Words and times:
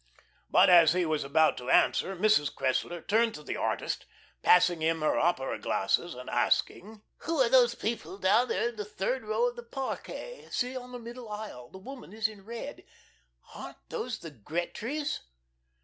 But 0.49 0.67
as 0.71 0.93
he 0.93 1.05
was 1.05 1.23
about 1.23 1.57
to 1.57 1.69
answer, 1.69 2.15
Mrs. 2.15 2.51
Cressler 2.51 3.05
turned 3.07 3.35
to 3.35 3.43
the 3.43 3.55
artist, 3.55 4.07
passing 4.41 4.81
him 4.81 5.01
her 5.01 5.15
opera 5.19 5.59
glasses, 5.59 6.15
and 6.15 6.27
asking: 6.27 7.03
"Who 7.17 7.39
are 7.39 7.49
those 7.49 7.75
people 7.75 8.17
down 8.17 8.47
there 8.47 8.69
in 8.69 8.77
the 8.77 8.83
third 8.83 9.21
row 9.23 9.47
of 9.47 9.55
the 9.55 9.61
parquet 9.61 10.47
see, 10.49 10.75
on 10.75 10.91
the 10.91 10.97
middle 10.97 11.29
aisle 11.29 11.69
the 11.69 11.77
woman 11.77 12.13
is 12.13 12.27
in 12.27 12.45
red. 12.45 12.83
Aren't 13.55 13.77
those 13.89 14.17
the 14.17 14.31
Gretrys?" 14.31 15.19